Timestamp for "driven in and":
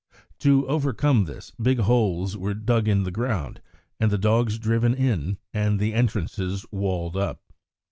4.57-5.79